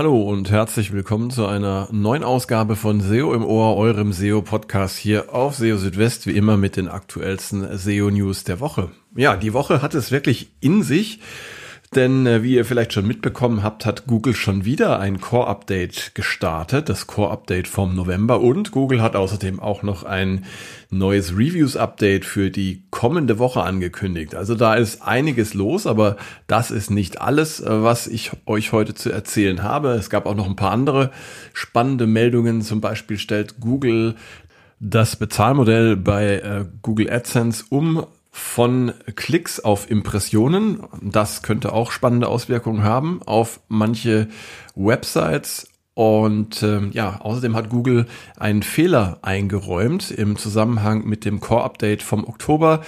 Hallo 0.00 0.22
und 0.22 0.50
herzlich 0.50 0.94
willkommen 0.94 1.30
zu 1.30 1.44
einer 1.44 1.86
neuen 1.92 2.24
Ausgabe 2.24 2.74
von 2.74 3.02
SEO 3.02 3.34
im 3.34 3.44
Ohr, 3.44 3.76
eurem 3.76 4.14
SEO-Podcast 4.14 4.96
hier 4.96 5.34
auf 5.34 5.56
SEO 5.56 5.76
Südwest, 5.76 6.26
wie 6.26 6.30
immer 6.30 6.56
mit 6.56 6.78
den 6.78 6.88
aktuellsten 6.88 7.76
SEO-News 7.76 8.44
der 8.44 8.60
Woche. 8.60 8.90
Ja, 9.14 9.36
die 9.36 9.52
Woche 9.52 9.82
hat 9.82 9.94
es 9.94 10.10
wirklich 10.10 10.52
in 10.60 10.82
sich. 10.82 11.20
Denn 11.96 12.24
äh, 12.24 12.44
wie 12.44 12.54
ihr 12.54 12.64
vielleicht 12.64 12.92
schon 12.92 13.06
mitbekommen 13.08 13.64
habt, 13.64 13.84
hat 13.84 14.06
Google 14.06 14.36
schon 14.36 14.64
wieder 14.64 15.00
ein 15.00 15.20
Core-Update 15.20 16.14
gestartet, 16.14 16.88
das 16.88 17.08
Core-Update 17.08 17.66
vom 17.66 17.96
November. 17.96 18.40
Und 18.40 18.70
Google 18.70 19.02
hat 19.02 19.16
außerdem 19.16 19.58
auch 19.58 19.82
noch 19.82 20.04
ein 20.04 20.44
neues 20.90 21.32
Reviews-Update 21.32 22.24
für 22.24 22.50
die 22.50 22.84
kommende 22.90 23.40
Woche 23.40 23.62
angekündigt. 23.62 24.36
Also 24.36 24.54
da 24.54 24.76
ist 24.76 25.02
einiges 25.02 25.54
los, 25.54 25.88
aber 25.88 26.16
das 26.46 26.70
ist 26.70 26.92
nicht 26.92 27.20
alles, 27.20 27.58
äh, 27.58 27.82
was 27.82 28.06
ich 28.06 28.30
euch 28.46 28.70
heute 28.70 28.94
zu 28.94 29.10
erzählen 29.10 29.64
habe. 29.64 29.88
Es 29.94 30.10
gab 30.10 30.26
auch 30.26 30.36
noch 30.36 30.46
ein 30.46 30.54
paar 30.54 30.70
andere 30.70 31.10
spannende 31.52 32.06
Meldungen. 32.06 32.62
Zum 32.62 32.80
Beispiel 32.80 33.18
stellt 33.18 33.58
Google 33.58 34.14
das 34.78 35.16
Bezahlmodell 35.16 35.96
bei 35.96 36.36
äh, 36.36 36.66
Google 36.82 37.10
AdSense 37.10 37.64
um 37.68 38.06
von 38.30 38.92
Klicks 39.16 39.60
auf 39.60 39.90
Impressionen. 39.90 40.80
Das 41.02 41.42
könnte 41.42 41.72
auch 41.72 41.90
spannende 41.90 42.28
Auswirkungen 42.28 42.84
haben 42.84 43.20
auf 43.24 43.60
manche 43.68 44.28
Websites. 44.74 45.66
Und 45.94 46.62
äh, 46.62 46.86
ja, 46.92 47.20
außerdem 47.20 47.56
hat 47.56 47.68
Google 47.68 48.06
einen 48.38 48.62
Fehler 48.62 49.18
eingeräumt 49.22 50.10
im 50.10 50.36
Zusammenhang 50.36 51.04
mit 51.04 51.24
dem 51.24 51.40
Core-Update 51.40 52.02
vom 52.02 52.24
Oktober, 52.24 52.82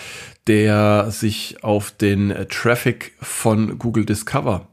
der 0.47 1.11
sich 1.11 1.63
auf 1.63 1.91
den 1.91 2.35
Traffic 2.49 3.13
von 3.21 3.79
Google 3.79 4.07
Discover 4.07 4.69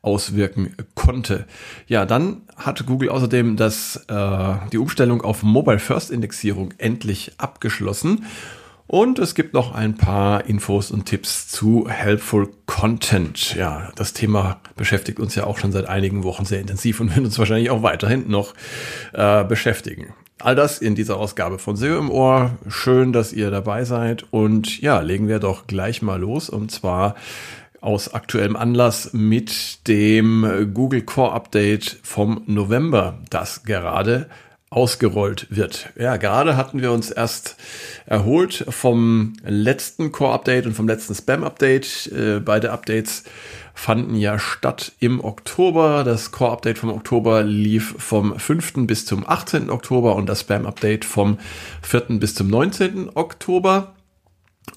auswirken 0.00 0.74
konnte. 0.94 1.46
Ja, 1.86 2.06
dann 2.06 2.42
hat 2.56 2.86
Google 2.86 3.08
außerdem 3.08 3.56
das, 3.56 3.96
äh, 4.08 4.54
die 4.72 4.78
Umstellung 4.78 5.22
auf 5.22 5.42
Mobile 5.42 5.78
First 5.78 6.10
Indexierung 6.10 6.72
endlich 6.78 7.32
abgeschlossen 7.38 8.24
und 8.92 9.18
es 9.18 9.34
gibt 9.34 9.54
noch 9.54 9.74
ein 9.74 9.96
paar 9.96 10.44
Infos 10.44 10.90
und 10.90 11.06
Tipps 11.06 11.48
zu 11.48 11.88
Helpful 11.88 12.50
Content. 12.66 13.54
Ja, 13.54 13.90
das 13.96 14.12
Thema 14.12 14.60
beschäftigt 14.76 15.18
uns 15.18 15.34
ja 15.34 15.44
auch 15.44 15.56
schon 15.56 15.72
seit 15.72 15.88
einigen 15.88 16.24
Wochen 16.24 16.44
sehr 16.44 16.60
intensiv 16.60 17.00
und 17.00 17.16
wird 17.16 17.24
uns 17.24 17.38
wahrscheinlich 17.38 17.70
auch 17.70 17.82
weiterhin 17.82 18.28
noch 18.28 18.52
äh, 19.14 19.44
beschäftigen. 19.44 20.12
All 20.40 20.54
das 20.54 20.78
in 20.78 20.94
dieser 20.94 21.16
Ausgabe 21.16 21.58
von 21.58 21.74
SEO 21.74 21.98
im 21.98 22.10
Ohr. 22.10 22.58
Schön, 22.68 23.14
dass 23.14 23.32
ihr 23.32 23.50
dabei 23.50 23.84
seid. 23.84 24.26
Und 24.30 24.82
ja, 24.82 25.00
legen 25.00 25.26
wir 25.26 25.38
doch 25.38 25.66
gleich 25.66 26.02
mal 26.02 26.20
los. 26.20 26.50
Und 26.50 26.70
zwar 26.70 27.14
aus 27.80 28.12
aktuellem 28.12 28.56
Anlass 28.56 29.14
mit 29.14 29.88
dem 29.88 30.70
Google 30.74 31.00
Core 31.00 31.32
Update 31.32 31.98
vom 32.02 32.42
November, 32.44 33.20
das 33.30 33.62
gerade 33.62 34.28
ausgerollt 34.72 35.46
wird. 35.50 35.90
Ja, 35.96 36.16
gerade 36.16 36.56
hatten 36.56 36.80
wir 36.80 36.92
uns 36.92 37.10
erst 37.10 37.56
erholt 38.06 38.64
vom 38.70 39.34
letzten 39.44 40.12
Core-Update 40.12 40.66
und 40.66 40.74
vom 40.74 40.88
letzten 40.88 41.14
Spam-Update. 41.14 42.10
Äh, 42.12 42.40
beide 42.40 42.72
Updates 42.72 43.24
fanden 43.74 44.14
ja 44.14 44.38
statt 44.38 44.92
im 44.98 45.22
Oktober. 45.22 46.04
Das 46.04 46.32
Core-Update 46.32 46.78
vom 46.78 46.90
Oktober 46.90 47.42
lief 47.42 47.94
vom 47.98 48.38
5. 48.38 48.86
bis 48.86 49.04
zum 49.04 49.28
18. 49.28 49.70
Oktober 49.70 50.16
und 50.16 50.26
das 50.26 50.40
Spam-Update 50.40 51.04
vom 51.04 51.38
4. 51.82 52.18
bis 52.18 52.34
zum 52.34 52.48
19. 52.48 53.10
Oktober. 53.14 53.94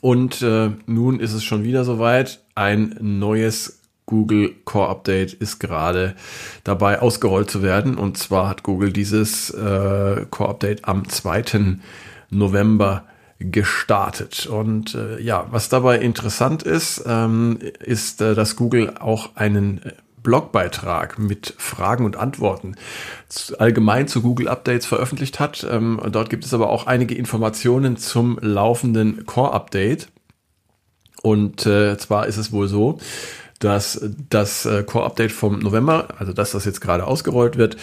Und 0.02 0.42
äh, 0.42 0.72
nun 0.88 1.20
ist 1.20 1.34
es 1.34 1.44
schon 1.44 1.64
wieder 1.64 1.86
soweit. 1.86 2.44
Ein 2.54 2.98
neues 3.00 3.82
Google 4.06 4.54
Core 4.66 4.90
Update 4.90 5.34
ist 5.34 5.60
gerade 5.60 6.16
dabei 6.64 7.02
ausgerollt 7.02 7.50
zu 7.50 7.64
werden. 7.64 7.98
Und 7.98 8.18
zwar 8.18 8.48
hat 8.48 8.64
Google 8.64 8.94
dieses 8.94 9.50
äh, 9.50 10.26
Core 10.30 10.50
Update 10.50 10.86
am 10.86 11.08
2. 11.10 11.78
November 12.30 13.04
gestartet. 13.40 14.46
Und 14.46 14.96
äh, 14.96 15.20
ja, 15.22 15.48
was 15.52 15.70
dabei 15.70 16.00
interessant 16.00 16.64
ist, 16.64 17.04
ähm, 17.06 17.60
ist, 17.80 18.22
äh, 18.22 18.36
dass 18.36 18.56
Google 18.56 18.96
auch 18.98 19.36
einen 19.36 19.82
Blogbeitrag 20.26 21.20
mit 21.20 21.54
Fragen 21.58 22.04
und 22.04 22.18
Antworten 22.18 22.76
allgemein 23.60 24.08
zu 24.08 24.22
Google 24.22 24.48
Updates 24.48 24.86
veröffentlicht 24.88 25.40
hat. 25.40 25.66
Ähm, 25.70 26.02
dort 26.12 26.30
gibt 26.30 26.46
es 26.46 26.54
aber 26.54 26.70
auch 26.70 26.88
einige 26.88 27.14
Informationen 27.14 27.96
zum 27.98 28.40
laufenden 28.42 29.26
Core 29.26 29.54
Update. 29.54 30.08
Und 31.22 31.66
äh, 31.66 31.98
zwar 31.98 32.28
ist 32.28 32.38
es 32.38 32.52
wohl 32.52 32.68
so, 32.68 33.00
dass 33.66 34.00
das 34.30 34.68
äh, 34.68 34.84
Core-Update 34.84 35.32
vom 35.32 35.58
November, 35.58 36.10
also 36.20 36.34
dass 36.34 36.52
das 36.52 36.66
jetzt 36.66 36.82
gerade 36.82 37.08
ausgerollt 37.08 37.58
wird, 37.58 37.78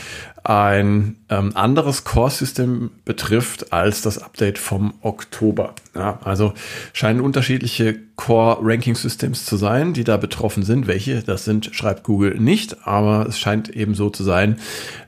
ein 0.44 1.16
ähm, 1.28 1.50
anderes 1.56 2.04
Core-System 2.04 2.90
betrifft 3.04 3.72
als 3.72 4.00
das 4.00 4.18
Update 4.18 4.58
vom 4.58 4.94
Oktober. 5.00 5.74
Ja, 5.96 6.20
also 6.22 6.54
scheinen 6.92 7.20
unterschiedliche 7.20 7.98
Core-Ranking-Systems 8.14 9.44
zu 9.44 9.56
sein, 9.56 9.92
die 9.92 10.04
da 10.04 10.18
betroffen 10.18 10.62
sind. 10.62 10.86
Welche 10.86 11.20
das 11.20 11.44
sind, 11.44 11.70
schreibt 11.74 12.04
Google 12.04 12.38
nicht, 12.38 12.86
aber 12.86 13.26
es 13.26 13.40
scheint 13.40 13.68
eben 13.68 13.96
so 13.96 14.08
zu 14.08 14.22
sein, 14.22 14.60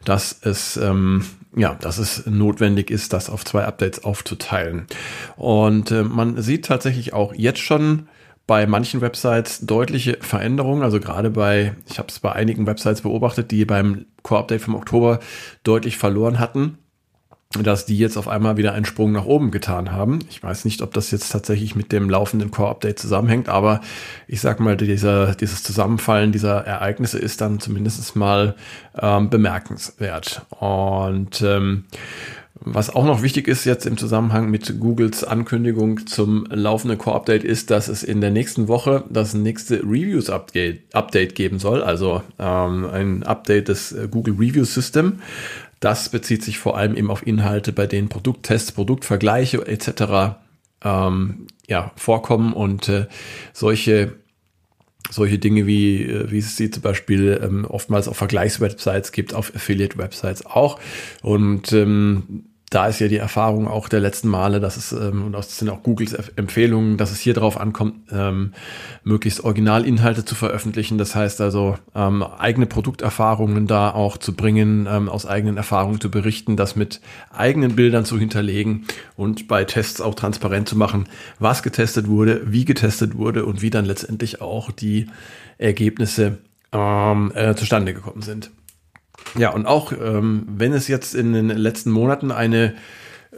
dass 0.04 0.36
es 0.42 0.76
ähm, 0.76 1.24
ja, 1.56 1.76
dass 1.80 1.98
es 1.98 2.26
notwendig 2.26 2.90
ist, 2.90 3.12
das 3.12 3.30
auf 3.30 3.44
zwei 3.44 3.64
Updates 3.64 4.02
aufzuteilen. 4.02 4.88
Und 5.36 5.92
äh, 5.92 6.02
man 6.02 6.42
sieht 6.42 6.64
tatsächlich 6.64 7.12
auch 7.12 7.32
jetzt 7.32 7.60
schon 7.60 8.08
bei 8.46 8.66
manchen 8.66 9.00
Websites 9.00 9.60
deutliche 9.60 10.18
Veränderungen. 10.20 10.82
Also 10.82 11.00
gerade 11.00 11.30
bei, 11.30 11.74
ich 11.88 11.98
habe 11.98 12.08
es 12.08 12.18
bei 12.18 12.32
einigen 12.32 12.66
Websites 12.66 13.02
beobachtet, 13.02 13.50
die 13.50 13.64
beim 13.64 14.06
Core-Update 14.22 14.62
vom 14.62 14.74
Oktober 14.74 15.20
deutlich 15.62 15.96
verloren 15.96 16.38
hatten, 16.38 16.78
dass 17.62 17.86
die 17.86 17.96
jetzt 17.96 18.16
auf 18.16 18.28
einmal 18.28 18.56
wieder 18.56 18.72
einen 18.72 18.84
Sprung 18.84 19.12
nach 19.12 19.24
oben 19.24 19.50
getan 19.50 19.92
haben. 19.92 20.18
Ich 20.28 20.42
weiß 20.42 20.64
nicht, 20.64 20.82
ob 20.82 20.92
das 20.92 21.10
jetzt 21.10 21.30
tatsächlich 21.30 21.74
mit 21.74 21.92
dem 21.92 22.10
laufenden 22.10 22.50
Core-Update 22.50 22.98
zusammenhängt, 22.98 23.48
aber 23.48 23.80
ich 24.26 24.40
sag 24.40 24.60
mal, 24.60 24.76
dieser, 24.76 25.34
dieses 25.34 25.62
Zusammenfallen 25.62 26.32
dieser 26.32 26.66
Ereignisse 26.66 27.18
ist 27.18 27.40
dann 27.40 27.60
zumindest 27.60 28.16
mal 28.16 28.56
ähm, 29.00 29.30
bemerkenswert. 29.30 30.42
Und 30.50 31.40
ähm, 31.42 31.84
was 32.60 32.94
auch 32.94 33.04
noch 33.04 33.22
wichtig 33.22 33.48
ist 33.48 33.64
jetzt 33.64 33.84
im 33.84 33.98
Zusammenhang 33.98 34.48
mit 34.48 34.78
Googles 34.78 35.24
Ankündigung 35.24 36.06
zum 36.06 36.46
laufenden 36.50 36.98
Core-Update 36.98 37.42
ist, 37.42 37.70
dass 37.70 37.88
es 37.88 38.04
in 38.04 38.20
der 38.20 38.30
nächsten 38.30 38.68
Woche 38.68 39.04
das 39.10 39.34
nächste 39.34 39.80
Reviews-Update 39.80 41.34
geben 41.34 41.58
soll, 41.58 41.82
also 41.82 42.22
ähm, 42.38 42.86
ein 42.86 43.22
Update 43.24 43.68
des 43.68 43.92
äh, 43.92 44.08
Google 44.08 44.34
Review 44.34 44.64
System. 44.64 45.20
Das 45.80 46.08
bezieht 46.08 46.44
sich 46.44 46.58
vor 46.58 46.78
allem 46.78 46.96
eben 46.96 47.10
auf 47.10 47.26
Inhalte, 47.26 47.72
bei 47.72 47.86
denen 47.86 48.08
Produkttests, 48.08 48.72
Produktvergleiche 48.72 49.66
etc. 49.66 50.36
Ähm, 50.82 51.48
ja, 51.66 51.90
vorkommen 51.96 52.52
und 52.52 52.88
äh, 52.88 53.06
solche 53.52 54.12
solche 55.10 55.38
Dinge 55.38 55.66
wie, 55.66 56.02
äh, 56.02 56.30
wie 56.30 56.38
es 56.38 56.56
sie 56.56 56.70
zum 56.70 56.82
Beispiel 56.82 57.40
ähm, 57.42 57.64
oftmals 57.64 58.08
auf 58.08 58.16
Vergleichswebsites 58.16 59.12
gibt, 59.12 59.34
auf 59.34 59.54
Affiliate-Websites 59.54 60.46
auch. 60.46 60.78
Und 61.22 61.72
ähm, 61.72 62.44
da 62.74 62.88
ist 62.88 62.98
ja 62.98 63.06
die 63.06 63.18
Erfahrung 63.18 63.68
auch 63.68 63.88
der 63.88 64.00
letzten 64.00 64.28
Male, 64.28 64.58
dass 64.58 64.76
es, 64.76 64.90
ähm, 64.90 65.26
und 65.26 65.32
das 65.32 65.56
sind 65.56 65.68
auch 65.68 65.84
Googles 65.84 66.12
Empfehlungen, 66.34 66.96
dass 66.96 67.12
es 67.12 67.20
hier 67.20 67.32
darauf 67.32 67.60
ankommt, 67.60 67.94
ähm, 68.10 68.52
möglichst 69.04 69.44
Originalinhalte 69.44 70.24
zu 70.24 70.34
veröffentlichen. 70.34 70.98
Das 70.98 71.14
heißt 71.14 71.40
also, 71.40 71.76
ähm, 71.94 72.24
eigene 72.24 72.66
Produkterfahrungen 72.66 73.68
da 73.68 73.90
auch 73.90 74.16
zu 74.16 74.34
bringen, 74.34 74.88
ähm, 74.90 75.08
aus 75.08 75.24
eigenen 75.24 75.56
Erfahrungen 75.56 76.00
zu 76.00 76.10
berichten, 76.10 76.56
das 76.56 76.74
mit 76.74 77.00
eigenen 77.32 77.76
Bildern 77.76 78.04
zu 78.04 78.18
hinterlegen 78.18 78.86
und 79.16 79.46
bei 79.46 79.64
Tests 79.64 80.00
auch 80.00 80.16
transparent 80.16 80.68
zu 80.68 80.76
machen, 80.76 81.08
was 81.38 81.62
getestet 81.62 82.08
wurde, 82.08 82.42
wie 82.46 82.64
getestet 82.64 83.16
wurde 83.16 83.44
und 83.44 83.62
wie 83.62 83.70
dann 83.70 83.84
letztendlich 83.84 84.40
auch 84.40 84.72
die 84.72 85.06
Ergebnisse 85.58 86.38
ähm, 86.72 87.30
äh, 87.36 87.54
zustande 87.54 87.94
gekommen 87.94 88.22
sind. 88.22 88.50
Ja, 89.36 89.50
und 89.50 89.66
auch 89.66 89.92
ähm, 89.92 90.46
wenn 90.46 90.72
es 90.72 90.88
jetzt 90.88 91.14
in 91.14 91.32
den 91.32 91.48
letzten 91.48 91.90
Monaten 91.90 92.30
eine 92.30 92.74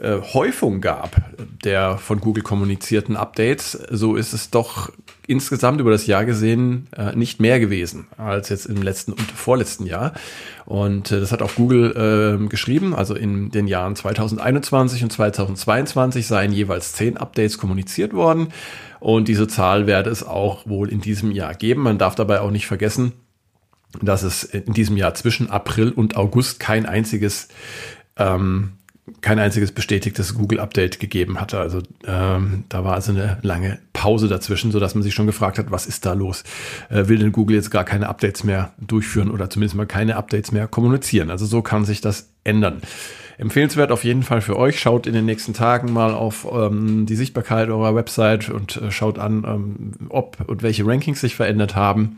äh, 0.01 0.21
Häufung 0.33 0.79
gab 0.79 1.15
der 1.63 1.97
von 1.97 2.19
Google 2.21 2.43
kommunizierten 2.43 3.17
Updates, 3.17 3.71
so 3.89 4.15
ist 4.15 4.33
es 4.33 4.51
doch 4.51 4.91
insgesamt 5.25 5.81
über 5.81 5.91
das 5.91 6.05
Jahr 6.05 6.23
gesehen 6.23 6.87
äh, 6.95 7.15
nicht 7.15 7.39
mehr 7.39 7.59
gewesen 7.59 8.07
als 8.17 8.49
jetzt 8.49 8.67
im 8.67 8.81
letzten 8.81 9.13
und 9.13 9.31
vorletzten 9.31 9.85
Jahr. 9.85 10.13
Und 10.65 11.11
äh, 11.11 11.19
das 11.19 11.31
hat 11.31 11.41
auch 11.41 11.55
Google 11.55 12.39
äh, 12.41 12.47
geschrieben. 12.47 12.95
Also 12.95 13.15
in 13.15 13.49
den 13.49 13.67
Jahren 13.67 13.95
2021 13.95 15.03
und 15.03 15.11
2022 15.11 16.27
seien 16.27 16.51
jeweils 16.51 16.93
zehn 16.93 17.17
Updates 17.17 17.57
kommuniziert 17.57 18.13
worden. 18.13 18.49
Und 18.99 19.27
diese 19.27 19.47
Zahl 19.47 19.87
werde 19.87 20.09
es 20.09 20.23
auch 20.23 20.67
wohl 20.67 20.89
in 20.89 21.01
diesem 21.01 21.31
Jahr 21.31 21.55
geben. 21.55 21.81
Man 21.81 21.97
darf 21.97 22.15
dabei 22.15 22.41
auch 22.41 22.51
nicht 22.51 22.67
vergessen, 22.67 23.13
dass 24.01 24.23
es 24.23 24.43
in 24.43 24.73
diesem 24.73 24.97
Jahr 24.97 25.13
zwischen 25.13 25.49
April 25.49 25.91
und 25.91 26.15
August 26.15 26.59
kein 26.59 26.85
einziges 26.85 27.47
ähm, 28.17 28.73
kein 29.21 29.39
einziges 29.39 29.71
bestätigtes 29.71 30.35
Google-Update 30.35 30.99
gegeben 30.99 31.39
hatte. 31.39 31.59
Also 31.59 31.81
ähm, 32.05 32.65
da 32.67 32.83
war 32.83 32.93
also 32.93 33.13
eine 33.13 33.37
lange 33.41 33.79
Pause 33.93 34.27
dazwischen, 34.27 34.71
sodass 34.71 34.95
man 34.95 35.03
sich 35.03 35.13
schon 35.13 35.27
gefragt 35.27 35.57
hat, 35.57 35.71
was 35.71 35.87
ist 35.87 36.05
da 36.05 36.13
los? 36.13 36.43
Äh, 36.89 37.07
will 37.07 37.17
denn 37.17 37.31
Google 37.31 37.55
jetzt 37.55 37.71
gar 37.71 37.85
keine 37.85 38.09
Updates 38.09 38.43
mehr 38.43 38.73
durchführen 38.79 39.31
oder 39.31 39.49
zumindest 39.49 39.75
mal 39.75 39.85
keine 39.85 40.17
Updates 40.17 40.51
mehr 40.51 40.67
kommunizieren? 40.67 41.31
Also 41.31 41.45
so 41.45 41.61
kann 41.61 41.85
sich 41.85 42.01
das 42.01 42.29
ändern. 42.43 42.81
Empfehlenswert 43.37 43.91
auf 43.91 44.03
jeden 44.03 44.23
Fall 44.23 44.41
für 44.41 44.57
euch. 44.57 44.79
Schaut 44.79 45.07
in 45.07 45.13
den 45.13 45.25
nächsten 45.25 45.53
Tagen 45.53 45.93
mal 45.93 46.13
auf 46.13 46.45
ähm, 46.51 47.05
die 47.05 47.15
Sichtbarkeit 47.15 47.69
eurer 47.69 47.95
Website 47.95 48.49
und 48.49 48.77
äh, 48.77 48.91
schaut 48.91 49.19
an, 49.19 49.45
ähm, 49.47 49.91
ob 50.09 50.37
und 50.47 50.63
welche 50.63 50.85
Rankings 50.85 51.21
sich 51.21 51.35
verändert 51.35 51.75
haben. 51.75 52.17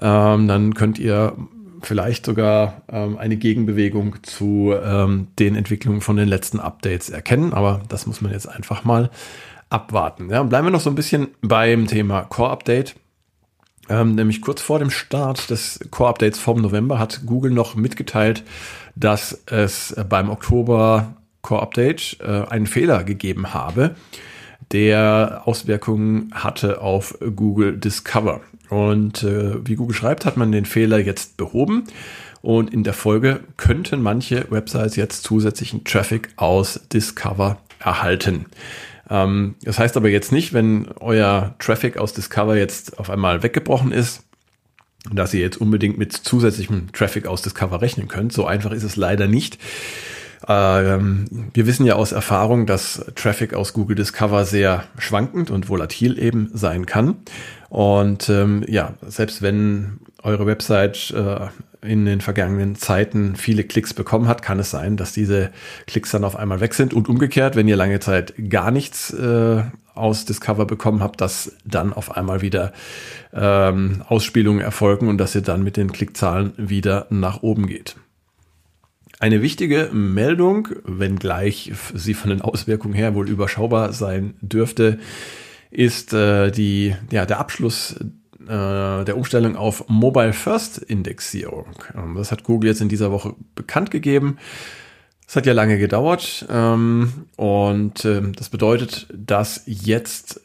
Ähm, 0.00 0.48
dann 0.48 0.74
könnt 0.74 0.98
ihr 0.98 1.34
vielleicht 1.82 2.26
sogar 2.26 2.82
ähm, 2.90 3.18
eine 3.18 3.36
Gegenbewegung 3.36 4.16
zu 4.22 4.74
ähm, 4.82 5.28
den 5.38 5.54
Entwicklungen 5.54 6.00
von 6.00 6.16
den 6.16 6.28
letzten 6.28 6.60
Updates 6.60 7.10
erkennen. 7.10 7.52
Aber 7.52 7.82
das 7.88 8.06
muss 8.06 8.20
man 8.20 8.32
jetzt 8.32 8.48
einfach 8.48 8.84
mal 8.84 9.10
abwarten. 9.70 10.30
Ja, 10.30 10.42
bleiben 10.42 10.66
wir 10.66 10.70
noch 10.70 10.80
so 10.80 10.90
ein 10.90 10.96
bisschen 10.96 11.28
beim 11.40 11.86
Thema 11.86 12.22
Core 12.22 12.50
Update. 12.50 12.96
Ähm, 13.90 14.14
nämlich 14.14 14.42
kurz 14.42 14.60
vor 14.60 14.78
dem 14.78 14.90
Start 14.90 15.50
des 15.50 15.80
Core 15.90 16.10
Updates 16.10 16.38
vom 16.38 16.60
November 16.60 16.98
hat 16.98 17.22
Google 17.24 17.52
noch 17.52 17.74
mitgeteilt, 17.74 18.44
dass 18.96 19.42
es 19.46 19.94
beim 20.08 20.28
Oktober 20.28 21.14
Core 21.42 21.62
Update 21.62 22.18
äh, 22.20 22.44
einen 22.48 22.66
Fehler 22.66 23.04
gegeben 23.04 23.54
habe, 23.54 23.94
der 24.72 25.42
Auswirkungen 25.46 26.30
hatte 26.34 26.82
auf 26.82 27.16
Google 27.34 27.78
Discover. 27.78 28.40
Und 28.68 29.22
äh, 29.22 29.66
wie 29.66 29.76
Google 29.76 29.96
schreibt, 29.96 30.24
hat 30.24 30.36
man 30.36 30.52
den 30.52 30.64
Fehler 30.64 30.98
jetzt 30.98 31.36
behoben. 31.36 31.84
Und 32.42 32.72
in 32.72 32.84
der 32.84 32.92
Folge 32.92 33.40
könnten 33.56 34.00
manche 34.02 34.46
Websites 34.50 34.96
jetzt 34.96 35.24
zusätzlichen 35.24 35.84
Traffic 35.84 36.30
aus 36.36 36.80
Discover 36.92 37.58
erhalten. 37.80 38.46
Ähm, 39.10 39.56
das 39.62 39.78
heißt 39.78 39.96
aber 39.96 40.08
jetzt 40.08 40.32
nicht, 40.32 40.52
wenn 40.52 40.88
euer 41.00 41.54
Traffic 41.58 41.96
aus 41.96 42.12
Discover 42.12 42.56
jetzt 42.56 42.98
auf 42.98 43.10
einmal 43.10 43.42
weggebrochen 43.42 43.92
ist, 43.92 44.22
dass 45.12 45.32
ihr 45.32 45.40
jetzt 45.40 45.60
unbedingt 45.60 45.98
mit 45.98 46.12
zusätzlichem 46.12 46.92
Traffic 46.92 47.26
aus 47.26 47.42
Discover 47.42 47.80
rechnen 47.80 48.08
könnt. 48.08 48.32
So 48.32 48.46
einfach 48.46 48.72
ist 48.72 48.82
es 48.82 48.96
leider 48.96 49.26
nicht. 49.26 49.58
Ähm, 50.46 51.50
wir 51.52 51.66
wissen 51.66 51.86
ja 51.86 51.94
aus 51.94 52.12
Erfahrung, 52.12 52.66
dass 52.66 53.04
Traffic 53.16 53.54
aus 53.54 53.72
Google 53.72 53.96
Discover 53.96 54.44
sehr 54.44 54.84
schwankend 54.98 55.50
und 55.50 55.68
volatil 55.68 56.18
eben 56.18 56.50
sein 56.52 56.86
kann. 56.86 57.16
Und 57.68 58.28
ähm, 58.28 58.64
ja, 58.66 58.94
selbst 59.06 59.42
wenn 59.42 60.00
eure 60.22 60.46
Website 60.46 61.10
äh, 61.10 61.48
in 61.80 62.04
den 62.04 62.20
vergangenen 62.20 62.76
Zeiten 62.76 63.36
viele 63.36 63.64
Klicks 63.64 63.94
bekommen 63.94 64.26
hat, 64.26 64.42
kann 64.42 64.58
es 64.58 64.70
sein, 64.70 64.96
dass 64.96 65.12
diese 65.12 65.50
Klicks 65.86 66.10
dann 66.10 66.24
auf 66.24 66.36
einmal 66.36 66.60
weg 66.60 66.74
sind 66.74 66.92
und 66.92 67.08
umgekehrt, 67.08 67.56
wenn 67.56 67.68
ihr 67.68 67.76
lange 67.76 68.00
Zeit 68.00 68.34
gar 68.50 68.70
nichts 68.70 69.12
äh, 69.12 69.62
aus 69.94 70.24
Discover 70.24 70.64
bekommen 70.64 71.02
habt, 71.02 71.20
dass 71.20 71.52
dann 71.64 71.92
auf 71.92 72.16
einmal 72.16 72.40
wieder 72.40 72.72
ähm, 73.32 74.02
Ausspielungen 74.08 74.60
erfolgen 74.60 75.08
und 75.08 75.18
dass 75.18 75.34
ihr 75.34 75.42
dann 75.42 75.62
mit 75.62 75.76
den 75.76 75.92
Klickzahlen 75.92 76.52
wieder 76.56 77.06
nach 77.10 77.42
oben 77.42 77.66
geht. 77.66 77.96
Eine 79.20 79.42
wichtige 79.42 79.90
Meldung, 79.92 80.68
wenngleich 80.84 81.72
sie 81.94 82.14
von 82.14 82.30
den 82.30 82.40
Auswirkungen 82.40 82.94
her 82.94 83.14
wohl 83.14 83.28
überschaubar 83.28 83.92
sein 83.92 84.34
dürfte, 84.40 84.98
ist 85.70 86.12
äh, 86.12 86.50
die, 86.52 86.94
ja, 87.10 87.26
der 87.26 87.40
Abschluss 87.40 87.96
äh, 88.48 89.04
der 89.04 89.16
Umstellung 89.16 89.56
auf 89.56 89.88
Mobile 89.88 90.32
First 90.32 90.78
Indexierung. 90.78 91.74
Ähm, 91.94 92.14
das 92.14 92.30
hat 92.30 92.44
Google 92.44 92.70
jetzt 92.70 92.80
in 92.80 92.88
dieser 92.88 93.10
Woche 93.10 93.34
bekannt 93.56 93.90
gegeben. 93.90 94.38
Es 95.26 95.36
hat 95.36 95.46
ja 95.46 95.52
lange 95.52 95.78
gedauert 95.78 96.46
ähm, 96.48 97.26
und 97.36 98.04
äh, 98.04 98.22
das 98.32 98.48
bedeutet, 98.48 99.08
dass 99.12 99.62
jetzt 99.66 100.40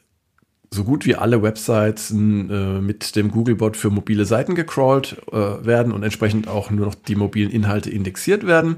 so 0.73 0.83
gut 0.83 1.05
wie 1.05 1.15
alle 1.15 1.43
Websites 1.43 2.11
äh, 2.11 2.15
mit 2.15 3.15
dem 3.15 3.31
Googlebot 3.31 3.77
für 3.77 3.89
mobile 3.89 4.25
Seiten 4.25 4.55
gecrawlt 4.55 5.17
äh, 5.31 5.35
werden 5.35 5.93
und 5.93 6.03
entsprechend 6.03 6.47
auch 6.47 6.71
nur 6.71 6.87
noch 6.87 6.95
die 6.95 7.15
mobilen 7.15 7.51
Inhalte 7.51 7.89
indexiert 7.89 8.45
werden. 8.45 8.77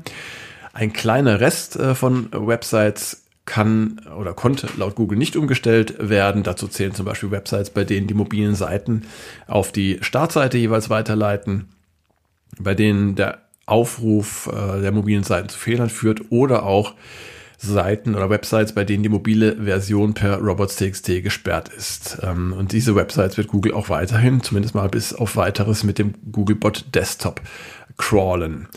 Ein 0.74 0.92
kleiner 0.92 1.40
Rest 1.40 1.78
äh, 1.78 1.96
von 1.96 2.28
Websites 2.32 3.24
kann 3.46 4.02
oder 4.20 4.34
konnte 4.34 4.68
laut 4.78 4.96
Google 4.96 5.18
nicht 5.18 5.36
umgestellt 5.36 5.96
werden. 6.00 6.44
Dazu 6.44 6.68
zählen 6.68 6.94
zum 6.94 7.06
Beispiel 7.06 7.32
Websites, 7.32 7.70
bei 7.70 7.84
denen 7.84 8.08
die 8.08 8.14
mobilen 8.14 8.56
Seiten 8.56 9.04
auf 9.48 9.72
die 9.72 10.00
Startseite 10.02 10.58
jeweils 10.58 10.90
weiterleiten, 10.90 11.70
bei 12.60 12.74
denen 12.74 13.16
der 13.16 13.40
Aufruf 13.68 14.52
äh, 14.52 14.82
der 14.82 14.92
mobilen 14.92 15.24
Seiten 15.24 15.50
zu 15.50 15.58
Fehlern 15.58 15.90
führt 15.90 16.32
oder 16.32 16.64
auch 16.64 16.94
Seiten 17.58 18.16
oder 18.16 18.30
Websites, 18.30 18.74
bei 18.74 18.84
denen 18.84 19.04
die 19.04 19.10
mobile 19.10 19.64
Version 19.64 20.14
per 20.14 20.38
robots.txt 20.40 21.24
gesperrt 21.24 21.70
ist. 21.70 22.18
Ähm, 22.22 22.54
und 22.54 22.72
diese 22.72 22.96
Websites 22.96 23.38
wird 23.38 23.48
Google 23.48 23.74
auch 23.74 23.90
weiterhin, 23.90 24.42
zumindest 24.42 24.76
mal 24.76 24.90
bis 24.90 25.14
auf 25.14 25.36
weiteres 25.36 25.84
mit 25.84 26.00
dem 26.00 26.14
Googlebot 26.32 26.86
Desktop 26.94 27.42
crawlen. 27.98 28.68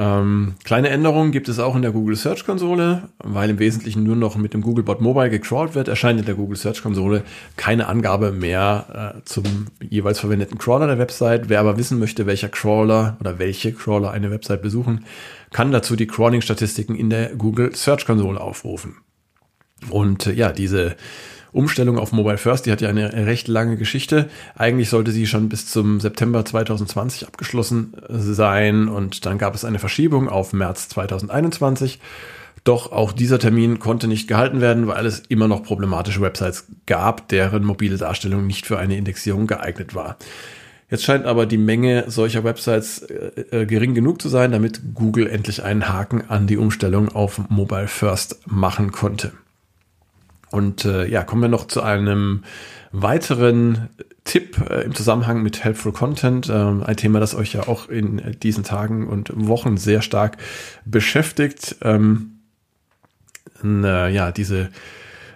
Ähm, 0.00 0.54
kleine 0.62 0.90
Änderungen 0.90 1.32
gibt 1.32 1.48
es 1.48 1.58
auch 1.58 1.74
in 1.74 1.82
der 1.82 1.90
Google 1.90 2.14
Search 2.14 2.46
Konsole, 2.46 3.08
weil 3.18 3.50
im 3.50 3.58
Wesentlichen 3.58 4.04
nur 4.04 4.14
noch 4.14 4.36
mit 4.36 4.54
dem 4.54 4.62
Googlebot 4.62 5.00
Mobile 5.00 5.28
gecrawlt 5.28 5.74
wird, 5.74 5.88
erscheint 5.88 6.20
in 6.20 6.24
der 6.24 6.36
Google 6.36 6.56
Search 6.56 6.84
Konsole 6.84 7.24
keine 7.56 7.88
Angabe 7.88 8.30
mehr 8.30 9.16
äh, 9.16 9.24
zum 9.24 9.42
jeweils 9.80 10.20
verwendeten 10.20 10.56
Crawler 10.56 10.86
der 10.86 10.98
Website. 10.98 11.48
Wer 11.48 11.58
aber 11.58 11.78
wissen 11.78 11.98
möchte, 11.98 12.26
welcher 12.26 12.48
Crawler 12.48 13.16
oder 13.18 13.40
welche 13.40 13.72
Crawler 13.72 14.12
eine 14.12 14.30
Website 14.30 14.62
besuchen, 14.62 15.04
kann 15.50 15.72
dazu 15.72 15.96
die 15.96 16.06
Crawling-Statistiken 16.06 16.94
in 16.94 17.10
der 17.10 17.34
Google 17.34 17.74
Search 17.74 18.06
Konsole 18.06 18.40
aufrufen. 18.40 18.98
Und 19.90 20.28
äh, 20.28 20.32
ja, 20.32 20.52
diese 20.52 20.94
Umstellung 21.58 21.98
auf 21.98 22.12
Mobile 22.12 22.38
First, 22.38 22.66
die 22.66 22.72
hat 22.72 22.80
ja 22.80 22.88
eine 22.88 23.26
recht 23.26 23.48
lange 23.48 23.76
Geschichte. 23.76 24.30
Eigentlich 24.56 24.88
sollte 24.88 25.10
sie 25.10 25.26
schon 25.26 25.48
bis 25.48 25.66
zum 25.66 25.98
September 25.98 26.44
2020 26.44 27.26
abgeschlossen 27.26 27.94
sein 28.08 28.86
und 28.86 29.26
dann 29.26 29.38
gab 29.38 29.56
es 29.56 29.64
eine 29.64 29.80
Verschiebung 29.80 30.28
auf 30.28 30.52
März 30.52 30.88
2021. 30.90 31.98
Doch 32.62 32.92
auch 32.92 33.10
dieser 33.10 33.40
Termin 33.40 33.80
konnte 33.80 34.06
nicht 34.06 34.28
gehalten 34.28 34.60
werden, 34.60 34.86
weil 34.86 35.04
es 35.04 35.18
immer 35.28 35.48
noch 35.48 35.64
problematische 35.64 36.20
Websites 36.20 36.66
gab, 36.86 37.26
deren 37.26 37.64
mobile 37.64 37.96
Darstellung 37.96 38.46
nicht 38.46 38.64
für 38.64 38.78
eine 38.78 38.96
Indexierung 38.96 39.48
geeignet 39.48 39.96
war. 39.96 40.16
Jetzt 40.88 41.02
scheint 41.02 41.26
aber 41.26 41.44
die 41.44 41.58
Menge 41.58 42.04
solcher 42.06 42.44
Websites 42.44 43.02
äh, 43.02 43.62
äh 43.62 43.66
gering 43.66 43.94
genug 43.94 44.22
zu 44.22 44.28
sein, 44.28 44.52
damit 44.52 44.94
Google 44.94 45.26
endlich 45.26 45.64
einen 45.64 45.88
Haken 45.88 46.22
an 46.28 46.46
die 46.46 46.56
Umstellung 46.56 47.08
auf 47.08 47.40
Mobile 47.48 47.88
First 47.88 48.46
machen 48.46 48.92
konnte. 48.92 49.32
Und 50.50 50.84
äh, 50.84 51.06
ja, 51.06 51.24
kommen 51.24 51.42
wir 51.42 51.48
noch 51.48 51.66
zu 51.66 51.82
einem 51.82 52.44
weiteren 52.92 53.88
Tipp 54.24 54.58
äh, 54.70 54.82
im 54.82 54.94
Zusammenhang 54.94 55.42
mit 55.42 55.64
Helpful 55.64 55.92
Content. 55.92 56.48
Äh, 56.48 56.52
ein 56.52 56.96
Thema, 56.96 57.20
das 57.20 57.34
euch 57.34 57.52
ja 57.54 57.68
auch 57.68 57.88
in 57.88 58.36
diesen 58.42 58.64
Tagen 58.64 59.06
und 59.06 59.30
Wochen 59.34 59.76
sehr 59.76 60.02
stark 60.02 60.36
beschäftigt. 60.84 61.76
Ähm, 61.82 62.40
äh, 63.64 64.12
ja, 64.12 64.32
diese 64.32 64.70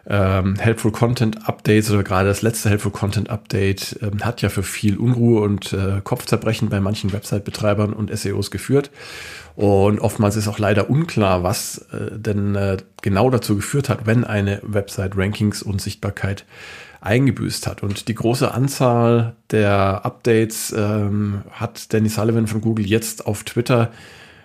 ähm, 0.06 0.56
Helpful 0.56 0.90
Content 0.90 1.48
Updates 1.48 1.90
oder 1.90 2.02
gerade 2.02 2.28
das 2.28 2.42
letzte 2.42 2.68
Helpful 2.68 2.90
Content 2.90 3.30
Update 3.30 3.98
ähm, 4.02 4.24
hat 4.24 4.42
ja 4.42 4.48
für 4.48 4.62
viel 4.62 4.96
Unruhe 4.96 5.40
und 5.42 5.72
äh, 5.72 6.00
Kopfzerbrechen 6.02 6.68
bei 6.68 6.80
manchen 6.80 7.12
Website-Betreibern 7.12 7.92
und 7.92 8.16
SEOs 8.16 8.50
geführt. 8.50 8.90
Und 9.54 10.00
oftmals 10.00 10.36
ist 10.36 10.48
auch 10.48 10.58
leider 10.58 10.88
unklar, 10.88 11.42
was 11.42 11.78
äh, 11.92 12.18
denn 12.18 12.54
äh, 12.54 12.78
genau 13.02 13.30
dazu 13.30 13.56
geführt 13.56 13.88
hat, 13.88 14.06
wenn 14.06 14.24
eine 14.24 14.60
Website 14.62 15.16
Rankings 15.16 15.62
und 15.62 15.80
Sichtbarkeit 15.80 16.44
eingebüßt 17.00 17.66
hat. 17.66 17.82
Und 17.82 18.08
die 18.08 18.14
große 18.14 18.52
Anzahl 18.52 19.34
der 19.50 20.04
Updates 20.04 20.72
ähm, 20.76 21.42
hat 21.50 21.92
Danny 21.92 22.08
Sullivan 22.08 22.46
von 22.46 22.60
Google 22.60 22.86
jetzt 22.86 23.26
auf 23.26 23.42
Twitter 23.44 23.90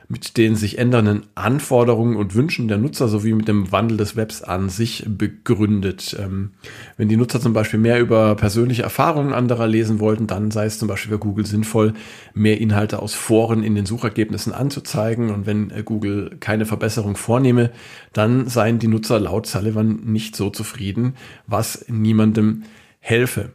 mit 0.10 0.38
den 0.38 0.56
sich 0.56 0.78
ändernden 0.78 1.24
Anforderungen 1.36 2.16
und 2.16 2.34
Wünschen 2.34 2.68
der 2.68 2.78
Nutzer 2.78 3.10
sowie 3.10 3.34
mit 3.34 3.48
dem 3.48 3.72
Wandel 3.72 3.98
des 3.98 4.16
Webs 4.16 4.42
an 4.42 4.70
sich 4.70 5.04
begründet. 5.06 6.16
Ähm, 6.20 6.52
wenn 6.96 7.10
die 7.10 7.18
Nutzer 7.18 7.42
zum 7.42 7.54
Beispiel 7.54 7.80
mehr 7.80 8.00
über 8.00 8.36
persönliche 8.36 8.84
Erfahrungen 8.84 9.34
anderer 9.34 9.68
lesen 9.68 10.00
wollten, 10.00 10.28
dann 10.28 10.50
sei 10.52 10.66
es 10.66 10.80
zum 10.80 10.88
Beispiel 10.88 11.12
für 11.12 11.20
Google 11.20 11.46
sinnvoll, 11.46 11.94
mehr 12.34 12.62
Inhalte 12.62 13.00
aus 13.00 13.14
Foren 13.14 13.64
in 13.64 13.76
den 13.76 13.86
Suchergebnissen 13.86 14.54
anzuzeigen. 14.54 15.30
Und 15.30 15.46
wenn 15.46 15.72
äh, 15.72 15.84
Google 15.84 16.38
keine 16.40 16.66
Verbesserung 16.66 17.18
vornehme, 17.18 17.72
dann 18.14 18.48
seien 18.48 18.80
die 18.80 18.88
Nutzer 18.88 19.20
laut 19.20 19.46
Sullivan 19.46 20.02
nicht 20.06 20.36
so 20.38 20.50
zufrieden, 20.50 21.16
was 21.48 21.86
niemandem 21.90 22.64
helfe. 23.00 23.52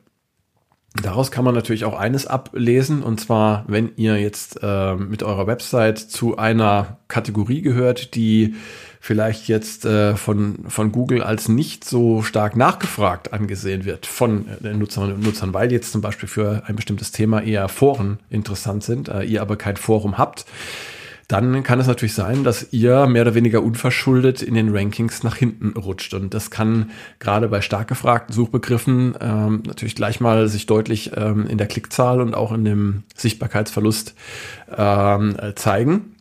Daraus 1.01 1.31
kann 1.31 1.45
man 1.45 1.55
natürlich 1.55 1.87
auch 1.87 1.99
eines 1.99 2.27
ablesen, 2.27 3.03
und 3.03 3.19
zwar, 3.19 3.65
wenn 3.67 3.93
ihr 3.97 4.19
jetzt 4.21 4.59
äh, 4.63 4.95
mit 4.95 5.23
eurer 5.23 5.47
Website 5.47 5.99
zu 5.99 6.37
einer 6.37 6.99
Kategorie 7.09 7.63
gehört, 7.63 8.15
die 8.15 8.57
vielleicht 9.01 9.49
jetzt 9.49 9.87
äh, 9.87 10.17
von, 10.17 10.67
von 10.69 10.93
Google 10.93 11.23
als 11.23 11.49
nicht 11.49 11.85
so 11.85 12.23
stark 12.23 12.57
nachgefragt 12.57 13.33
angesehen 13.33 13.87
wird 13.87 14.05
von 14.05 14.47
den 14.61 14.79
Nutzerinnen 14.79 15.17
und 15.17 15.25
Nutzern, 15.25 15.55
weil 15.55 15.73
jetzt 15.73 15.93
zum 15.93 16.03
Beispiel 16.03 16.29
für 16.29 16.63
ein 16.67 16.77
bestimmtes 16.77 17.11
Thema 17.11 17.43
eher 17.43 17.69
Foren 17.71 18.21
interessant 18.29 18.85
sind, 18.85 19.09
äh, 19.09 19.23
ihr 19.23 19.41
aber 19.41 19.57
kein 19.57 19.77
Forum 19.77 20.19
habt, 20.19 20.45
dann 21.33 21.63
kann 21.63 21.81
es 21.81 21.87
natürlich 21.87 22.13
sein, 22.13 22.45
dass 22.45 22.73
ihr 22.73 23.07
mehr 23.07 23.23
oder 23.23 23.35
weniger 23.35 23.63
unverschuldet 23.63 24.43
in 24.43 24.53
den 24.53 24.69
Rankings 24.77 25.23
nach 25.23 25.37
hinten 25.37 25.79
rutscht. 25.79 26.13
Und 26.13 26.35
das 26.35 26.51
kann 26.51 26.91
gerade 27.21 27.49
bei 27.49 27.63
stark 27.63 27.89
gefragten 27.89 28.35
Suchbegriffen 28.35 29.15
ähm, 29.19 29.63
natürlich 29.67 29.95
gleich 29.95 30.21
mal 30.21 30.47
sich 30.49 30.67
deutlich 30.67 31.13
ähm, 31.17 31.47
in 31.47 31.57
der 31.57 31.69
Klickzahl 31.69 32.21
und 32.21 32.35
auch 32.35 32.53
in 32.53 32.67
dem 32.67 33.03
Sichtbarkeitsverlust 33.17 34.15
ähm, 34.77 35.37
zeigen. 35.55 36.12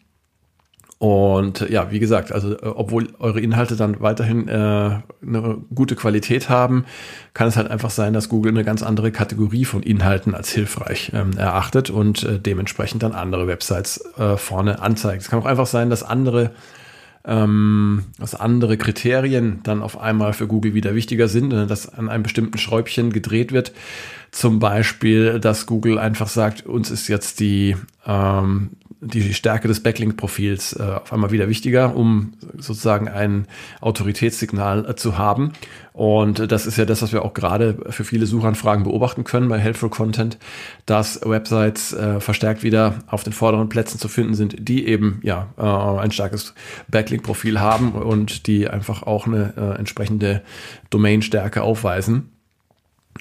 Und 1.01 1.67
ja, 1.67 1.89
wie 1.89 1.98
gesagt, 1.98 2.31
also 2.31 2.53
äh, 2.53 2.58
obwohl 2.62 3.08
eure 3.17 3.41
Inhalte 3.41 3.75
dann 3.75 4.01
weiterhin 4.01 4.48
äh, 4.48 4.51
eine 4.51 5.58
gute 5.74 5.96
Qualität 5.96 6.48
haben, 6.48 6.86
kann 7.34 7.48
es 7.48 7.58
halt 7.58 7.72
einfach 7.72 7.89
sein, 7.89 8.13
dass 8.13 8.29
Google 8.29 8.51
eine 8.51 8.63
ganz 8.63 8.84
andere 8.84 9.12
Kategorie 9.12 9.65
von 9.65 9.81
Inhalten 9.81 10.36
als 10.36 10.51
hilfreich 10.51 11.12
ähm, 11.15 11.31
erachtet 11.36 11.89
und 11.89 12.22
äh, 12.22 12.38
dementsprechend 12.38 13.01
dann 13.01 13.13
andere 13.13 13.48
Websites 13.48 14.05
äh, 14.20 14.38
vorne 14.38 14.79
anzeigt. 14.79 15.24
Es 15.24 15.29
kann 15.31 15.39
auch 15.39 15.48
einfach 15.48 15.65
sein, 15.65 15.89
dass 15.89 16.03
andere 16.03 16.51
ähm, 17.25 18.05
dass 18.20 18.36
andere 18.36 18.77
Kriterien 18.77 19.62
dann 19.63 19.81
auf 19.81 20.00
einmal 20.00 20.34
für 20.34 20.46
Google 20.46 20.75
wieder 20.75 20.93
wichtiger 20.93 21.27
sind, 21.27 21.51
äh, 21.51 21.65
dass 21.65 21.89
an 21.91 22.10
einem 22.10 22.22
bestimmten 22.22 22.60
Schräubchen 22.60 23.12
gedreht 23.12 23.51
wird. 23.51 23.74
Zum 24.29 24.60
Beispiel, 24.60 25.39
dass 25.39 25.65
Google 25.65 25.98
einfach 25.98 26.27
sagt, 26.27 26.67
uns 26.67 26.91
ist 26.91 27.08
jetzt 27.08 27.39
die 27.39 27.75
ähm, 28.05 28.70
die 29.01 29.34
Stärke 29.34 29.67
des 29.67 29.81
Backlink-Profils 29.81 30.74
äh, 30.74 30.84
auf 30.84 31.12
einmal 31.12 31.31
wieder 31.31 31.50
wichtiger, 31.50 31.96
um 31.96 32.34
sozusagen 32.55 33.08
ein 33.08 33.48
Autoritätssignal 33.81 34.88
äh, 34.88 34.96
zu 34.96 35.17
haben. 35.17 35.53
Und 35.91 36.39
äh, 36.39 36.48
das 36.48 36.67
ist 36.67 36.77
ja 36.77 36.86
das, 36.86 37.01
was 37.01 37.12
wir 37.12 37.25
auch 37.25 37.34
gerade 37.34 37.77
für 37.89 38.03
viele 38.03 38.27
Suchanfragen 38.27 38.84
beobachten 38.84 39.24
können 39.24 39.50
bei 39.50 39.58
Helpful 39.58 39.89
Content, 39.89 40.38
dass 40.86 41.20
Websites 41.25 41.93
äh, 41.93 42.20
verstärkt 42.20 42.62
wieder 42.62 43.00
auf 43.08 43.24
den 43.24 43.34
vorderen 43.34 43.70
Plätzen 43.70 43.98
zu 43.98 44.08
finden 44.08 44.36
sind, 44.36 44.55
die 44.60 44.86
eben 44.86 45.20
ja 45.24 45.48
äh, 45.58 45.63
ein 46.01 46.12
starkes 46.12 46.53
Backlink-Profil 46.88 47.60
haben 47.60 47.93
und 47.93 48.46
die 48.46 48.67
einfach 48.67 49.01
auch 49.01 49.25
eine 49.25 49.53
äh, 49.58 49.79
entsprechende 49.79 50.43
Domainstärke 50.91 51.63
aufweisen. 51.63 52.29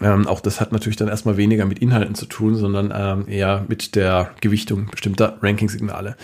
Ähm, 0.00 0.26
auch 0.26 0.40
das 0.40 0.60
hat 0.60 0.72
natürlich 0.72 0.96
dann 0.96 1.08
erstmal 1.08 1.36
weniger 1.36 1.66
mit 1.66 1.78
Inhalten 1.80 2.14
zu 2.14 2.26
tun, 2.26 2.54
sondern 2.54 2.92
ähm, 2.94 3.28
eher 3.28 3.64
mit 3.68 3.94
der 3.94 4.30
Gewichtung 4.40 4.86
bestimmter 4.90 5.38
Ranking-Signale. 5.42 6.16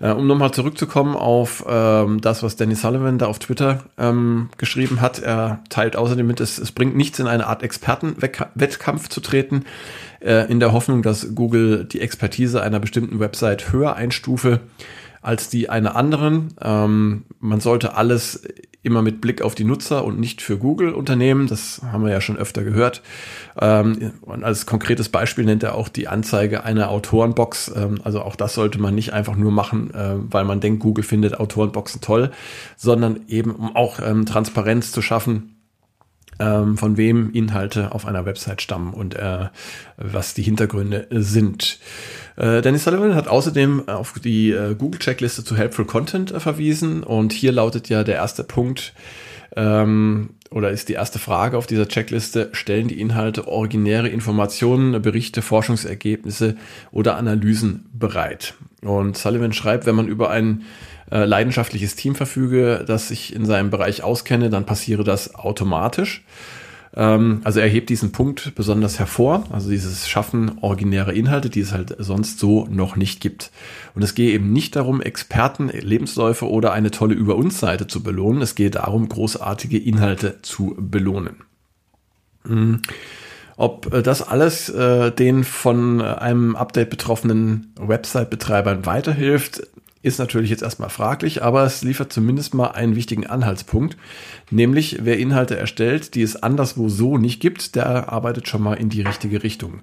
Äh, 0.00 0.12
um 0.12 0.26
nochmal 0.26 0.52
zurückzukommen 0.52 1.16
auf 1.16 1.64
ähm, 1.68 2.20
das, 2.20 2.42
was 2.42 2.54
Danny 2.56 2.76
Sullivan 2.76 3.18
da 3.18 3.26
auf 3.26 3.40
Twitter 3.40 3.84
ähm, 3.98 4.50
geschrieben 4.56 5.00
hat. 5.00 5.18
Er 5.18 5.60
teilt 5.70 5.96
außerdem 5.96 6.26
mit, 6.26 6.40
es, 6.40 6.58
es 6.58 6.70
bringt 6.70 6.96
nichts 6.96 7.18
in 7.18 7.26
eine 7.26 7.46
Art 7.48 7.62
Expertenwettkampf 7.62 9.08
zu 9.08 9.20
treten, 9.20 9.64
äh, 10.20 10.50
in 10.50 10.60
der 10.60 10.72
Hoffnung, 10.72 11.02
dass 11.02 11.34
Google 11.34 11.84
die 11.84 12.00
Expertise 12.00 12.62
einer 12.62 12.78
bestimmten 12.78 13.18
Website 13.18 13.72
höher 13.72 13.96
einstufe 13.96 14.60
als 15.20 15.48
die 15.48 15.68
einer 15.68 15.96
anderen. 15.96 16.54
Ähm, 16.62 17.24
man 17.40 17.60
sollte 17.60 17.94
alles 17.94 18.44
immer 18.82 19.02
mit 19.02 19.20
Blick 19.20 19.42
auf 19.42 19.54
die 19.54 19.64
Nutzer 19.64 20.04
und 20.04 20.20
nicht 20.20 20.40
für 20.40 20.56
Google 20.56 20.94
unternehmen. 20.94 21.48
Das 21.48 21.82
haben 21.90 22.04
wir 22.04 22.12
ja 22.12 22.20
schon 22.20 22.36
öfter 22.36 22.62
gehört. 22.62 23.02
Ähm, 23.60 24.12
und 24.22 24.44
als 24.44 24.66
konkretes 24.66 25.08
Beispiel 25.08 25.44
nennt 25.44 25.62
er 25.62 25.74
auch 25.74 25.88
die 25.88 26.08
Anzeige 26.08 26.64
einer 26.64 26.90
Autorenbox. 26.90 27.72
Ähm, 27.76 28.00
also 28.04 28.22
auch 28.22 28.36
das 28.36 28.54
sollte 28.54 28.80
man 28.80 28.94
nicht 28.94 29.12
einfach 29.12 29.36
nur 29.36 29.50
machen, 29.50 29.92
äh, 29.92 30.14
weil 30.30 30.44
man 30.44 30.60
denkt, 30.60 30.80
Google 30.80 31.04
findet 31.04 31.38
Autorenboxen 31.38 32.00
toll, 32.00 32.30
sondern 32.76 33.20
eben 33.28 33.50
um 33.50 33.74
auch 33.74 33.98
ähm, 34.00 34.26
Transparenz 34.26 34.92
zu 34.92 35.02
schaffen 35.02 35.57
ähm, 36.38 36.76
von 36.76 36.96
wem 36.96 37.30
Inhalte 37.32 37.92
auf 37.92 38.06
einer 38.06 38.24
Website 38.24 38.62
stammen 38.62 38.94
und 38.94 39.14
äh, 39.14 39.48
was 39.96 40.34
die 40.34 40.42
Hintergründe 40.42 41.06
sind. 41.10 41.78
Äh, 42.36 42.62
Dennis 42.62 42.84
Sullivan 42.84 43.14
hat 43.14 43.28
außerdem 43.28 43.88
auf 43.88 44.14
die 44.18 44.50
äh, 44.50 44.74
Google-Checkliste 44.74 45.44
zu 45.44 45.56
Helpful 45.56 45.84
Content 45.84 46.30
äh, 46.32 46.40
verwiesen 46.40 47.02
und 47.02 47.32
hier 47.32 47.52
lautet 47.52 47.88
ja 47.88 48.04
der 48.04 48.16
erste 48.16 48.44
Punkt, 48.44 48.92
ähm, 49.56 50.30
oder 50.50 50.70
ist 50.70 50.88
die 50.88 50.94
erste 50.94 51.18
Frage 51.18 51.58
auf 51.58 51.66
dieser 51.66 51.88
Checkliste, 51.88 52.50
stellen 52.52 52.88
die 52.88 53.00
Inhalte 53.00 53.48
originäre 53.48 54.08
Informationen, 54.08 55.00
Berichte, 55.02 55.42
Forschungsergebnisse 55.42 56.56
oder 56.90 57.16
Analysen 57.16 57.86
bereit? 57.92 58.54
Und 58.82 59.18
Sullivan 59.18 59.52
schreibt, 59.52 59.86
wenn 59.86 59.96
man 59.96 60.08
über 60.08 60.30
ein 60.30 60.62
äh, 61.10 61.24
leidenschaftliches 61.24 61.96
Team 61.96 62.14
verfüge, 62.14 62.84
das 62.86 63.08
sich 63.08 63.34
in 63.34 63.46
seinem 63.46 63.70
Bereich 63.70 64.02
auskenne, 64.02 64.50
dann 64.50 64.66
passiere 64.66 65.04
das 65.04 65.34
automatisch. 65.34 66.24
Ähm, 66.96 67.40
also 67.44 67.60
er 67.60 67.68
hebt 67.68 67.90
diesen 67.90 68.12
Punkt 68.12 68.54
besonders 68.54 68.98
hervor, 68.98 69.44
also 69.50 69.70
dieses 69.70 70.08
Schaffen 70.08 70.58
originärer 70.60 71.12
Inhalte, 71.12 71.50
die 71.50 71.60
es 71.60 71.72
halt 71.72 71.94
sonst 71.98 72.38
so 72.38 72.66
noch 72.70 72.96
nicht 72.96 73.20
gibt. 73.20 73.50
Und 73.94 74.02
es 74.02 74.14
gehe 74.14 74.32
eben 74.32 74.52
nicht 74.52 74.76
darum, 74.76 75.00
Experten, 75.00 75.68
Lebensläufe 75.68 76.48
oder 76.48 76.72
eine 76.72 76.90
tolle 76.90 77.14
Über 77.14 77.36
uns 77.36 77.60
Seite 77.60 77.86
zu 77.86 78.02
belohnen. 78.02 78.42
Es 78.42 78.54
gehe 78.54 78.70
darum, 78.70 79.08
großartige 79.08 79.78
Inhalte 79.78 80.38
zu 80.42 80.76
belohnen. 80.78 81.36
Mhm. 82.44 82.82
Ob 83.56 83.92
äh, 83.92 84.02
das 84.02 84.22
alles 84.22 84.68
äh, 84.68 85.10
den 85.10 85.44
von 85.44 86.00
einem 86.00 86.56
Update 86.56 86.90
betroffenen 86.90 87.74
Website-Betreibern 87.78 88.86
weiterhilft, 88.86 89.62
ist 90.00 90.18
natürlich 90.18 90.50
jetzt 90.50 90.62
erstmal 90.62 90.90
fraglich, 90.90 91.42
aber 91.42 91.64
es 91.64 91.82
liefert 91.82 92.12
zumindest 92.12 92.54
mal 92.54 92.68
einen 92.68 92.94
wichtigen 92.94 93.26
Anhaltspunkt, 93.26 93.96
nämlich 94.50 94.98
wer 95.02 95.18
Inhalte 95.18 95.56
erstellt, 95.56 96.14
die 96.14 96.22
es 96.22 96.40
anderswo 96.40 96.88
so 96.88 97.18
nicht 97.18 97.40
gibt, 97.40 97.74
der 97.74 98.12
arbeitet 98.12 98.48
schon 98.48 98.62
mal 98.62 98.74
in 98.74 98.90
die 98.90 99.02
richtige 99.02 99.42
Richtung. 99.42 99.80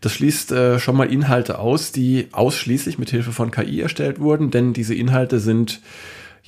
Das 0.00 0.12
schließt 0.14 0.52
äh, 0.52 0.78
schon 0.78 0.96
mal 0.96 1.12
Inhalte 1.12 1.58
aus, 1.58 1.92
die 1.92 2.28
ausschließlich 2.32 2.98
mit 2.98 3.10
Hilfe 3.10 3.32
von 3.32 3.50
KI 3.50 3.80
erstellt 3.80 4.20
wurden, 4.20 4.50
denn 4.50 4.72
diese 4.72 4.94
Inhalte 4.94 5.38
sind 5.38 5.80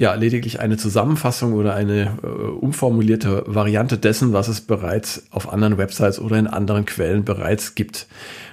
ja 0.01 0.15
lediglich 0.15 0.61
eine 0.61 0.79
Zusammenfassung 0.79 1.53
oder 1.53 1.75
eine 1.75 2.17
äh, 2.23 2.27
umformulierte 2.27 3.45
Variante 3.47 3.99
dessen, 3.99 4.33
was 4.33 4.49
es 4.49 4.63
bereits 4.63 5.25
auf 5.31 5.53
anderen 5.53 5.77
Websites 5.77 6.19
oder 6.19 6.39
in 6.39 6.47
anderen 6.47 6.87
Quellen 6.87 7.23
bereits 7.23 7.75
gibt. 7.75 8.07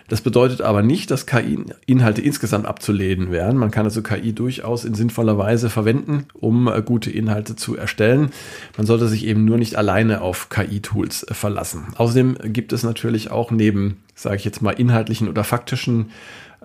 Das 0.10 0.20
bedeutet 0.20 0.62
aber 0.62 0.82
nicht, 0.82 1.10
dass 1.10 1.26
KI-Inhalte 1.26 2.22
insgesamt 2.22 2.66
abzulehnen 2.66 3.32
wären. 3.32 3.56
Man 3.56 3.72
kann 3.72 3.86
also 3.86 4.02
KI 4.02 4.34
durchaus 4.34 4.84
in 4.84 4.94
sinnvoller 4.94 5.38
Weise 5.38 5.70
verwenden, 5.70 6.26
um 6.34 6.68
äh, 6.68 6.82
gute 6.82 7.12
Inhalte 7.12 7.56
zu 7.56 7.78
erstellen. 7.78 8.32
Man 8.76 8.86
sollte 8.86 9.08
sich 9.08 9.26
eben 9.26 9.46
nur 9.46 9.58
nicht 9.58 9.78
alleine 9.78 10.20
auf 10.20 10.50
KI-Tools 10.50 11.24
äh, 11.24 11.34
verlassen. 11.34 11.88
Außerdem 11.96 12.40
gibt 12.44 12.74
es 12.74 12.84
natürlich 12.84 13.32
auch 13.32 13.52
neben, 13.52 14.02
sage 14.16 14.36
ich 14.36 14.44
jetzt 14.44 14.62
mal, 14.62 14.72
inhaltlichen 14.72 15.30
oder 15.30 15.46
faktischen 15.46 16.08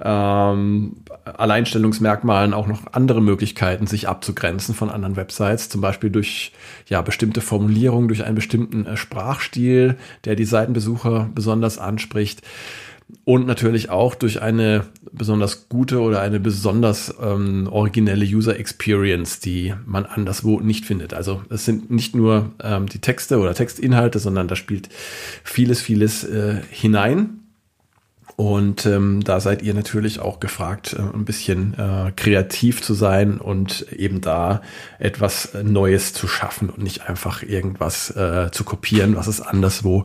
ähm, 0.01 0.97
Alleinstellungsmerkmalen 1.25 2.55
auch 2.55 2.67
noch 2.67 2.93
andere 2.93 3.21
Möglichkeiten, 3.21 3.87
sich 3.87 4.09
abzugrenzen 4.09 4.75
von 4.75 4.91
anderen 4.91 5.17
Websites, 5.17 5.69
zum 5.69 5.81
Beispiel 5.81 6.11
durch 6.11 6.53
ja 6.89 7.03
bestimmte 7.03 7.41
Formulierungen, 7.41 8.09
durch 8.09 8.25
einen 8.25 8.35
bestimmten 8.35 8.87
äh, 8.87 8.97
Sprachstil, 8.97 9.97
der 10.25 10.35
die 10.35 10.45
Seitenbesucher 10.45 11.31
besonders 11.35 11.79
anspricht 11.79 12.43
und 13.25 13.47
natürlich 13.47 13.91
auch 13.91 14.15
durch 14.15 14.43
eine 14.43 14.87
besonders 15.13 15.69
gute 15.69 16.01
oder 16.01 16.21
eine 16.21 16.41
besonders 16.41 17.15
ähm, 17.21 17.69
originelle 17.71 18.25
User 18.25 18.59
Experience, 18.59 19.41
die 19.41 19.75
man 19.87 20.07
anderswo 20.07 20.61
nicht 20.61 20.85
findet. 20.85 21.15
Also 21.15 21.43
es 21.51 21.65
sind 21.65 21.91
nicht 21.91 22.15
nur 22.15 22.53
ähm, 22.63 22.87
die 22.89 23.01
Texte 23.01 23.39
oder 23.39 23.55
Textinhalte, 23.55 24.19
sondern 24.19 24.49
da 24.49 24.57
spielt 24.57 24.89
vieles, 25.45 25.81
vieles 25.81 26.25
äh, 26.25 26.61
hinein. 26.71 27.42
Und 28.37 28.87
ähm, 28.87 29.23
da 29.23 29.41
seid 29.41 29.63
ihr 29.63 29.75
natürlich 29.75 30.21
auch 30.21 30.41
gefragt, 30.41 30.95
äh, 30.95 31.03
ein 31.03 31.25
bisschen 31.25 31.75
äh, 31.75 32.13
kreativ 32.17 32.83
zu 32.83 32.95
sein 32.95 33.39
und 33.39 33.87
eben 33.93 34.21
da 34.21 34.63
etwas 34.99 35.51
Neues 35.63 36.13
zu 36.13 36.27
schaffen 36.29 36.71
und 36.71 36.83
nicht 36.83 37.09
einfach 37.09 37.43
irgendwas 37.43 38.11
äh, 38.17 38.51
zu 38.51 38.65
kopieren, 38.65 39.17
was 39.17 39.27
es 39.27 39.41
anderswo 39.41 40.05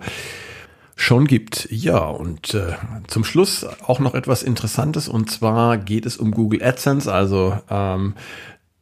schon 0.96 1.27
gibt. 1.27 1.67
Ja, 1.72 2.00
und 2.00 2.53
äh, 2.53 2.74
zum 3.07 3.24
Schluss 3.24 3.65
auch 3.86 4.00
noch 4.00 4.15
etwas 4.15 4.43
Interessantes 4.43 5.07
und 5.07 5.31
zwar 5.31 5.77
geht 5.77 6.05
es 6.05 6.17
um 6.17 6.31
Google 6.31 6.63
AdSense, 6.63 7.12
also 7.13 7.57
ähm, 7.69 8.15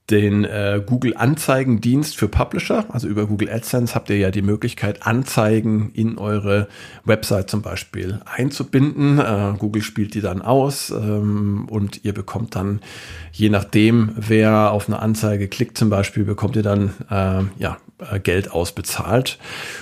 den 0.09 0.43
äh, 0.43 0.81
Google 0.85 1.15
Anzeigendienst 1.17 2.15
für 2.15 2.27
Publisher. 2.27 2.85
Also 2.89 3.07
über 3.07 3.25
Google 3.25 3.50
AdSense 3.50 3.95
habt 3.95 4.09
ihr 4.09 4.17
ja 4.17 4.29
die 4.29 4.43
Möglichkeit, 4.43 5.05
Anzeigen 5.05 5.91
in 5.93 6.17
eure 6.17 6.67
Website 7.05 7.50
zum 7.50 7.62
Beispiel 7.62 8.21
einzubinden. 8.25 9.19
Äh, 9.19 9.53
Google 9.57 9.81
spielt 9.81 10.13
die 10.13 10.21
dann 10.21 10.41
aus 10.41 10.91
ähm, 10.91 11.67
und 11.69 12.05
ihr 12.05 12.13
bekommt 12.13 12.55
dann, 12.55 12.81
je 13.31 13.50
nachdem, 13.50 14.12
wer 14.15 14.71
auf 14.71 14.88
eine 14.88 15.00
Anzeige 15.00 15.47
klickt 15.47 15.77
zum 15.77 15.89
Beispiel, 15.89 16.24
bekommt 16.24 16.55
ihr 16.55 16.63
dann 16.63 16.93
äh, 17.09 17.43
ja, 17.62 17.77
äh, 18.12 18.19
Geld 18.19 18.51
ausbezahlt. 18.51 19.39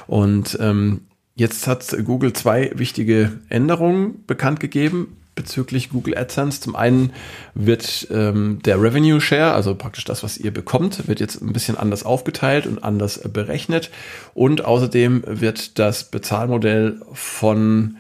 Und 0.08 0.58
ähm, 0.62 1.02
Jetzt 1.36 1.66
hat 1.66 1.98
Google 2.06 2.34
zwei 2.34 2.72
wichtige 2.76 3.40
Änderungen 3.50 4.24
bekannt 4.28 4.60
gegeben 4.60 5.18
bezüglich 5.36 5.90
Google 5.90 6.18
AdSense. 6.18 6.62
Zum 6.62 6.76
einen 6.76 7.14
wird 7.54 8.08
ähm, 8.12 8.60
der 8.64 8.82
Revenue 8.82 9.20
Share, 9.22 9.54
also 9.54 9.76
praktisch 9.76 10.06
das, 10.06 10.24
was 10.24 10.38
ihr 10.38 10.52
bekommt, 10.52 11.08
wird 11.08 11.20
jetzt 11.20 11.42
ein 11.42 11.54
bisschen 11.54 11.78
anders 11.78 12.04
aufgeteilt 12.04 12.68
und 12.68 12.84
anders 12.84 13.20
berechnet. 13.32 13.90
Und 14.34 14.66
außerdem 14.66 15.24
wird 15.26 15.80
das 15.80 16.06
Bezahlmodell 16.06 17.02
von 17.14 17.98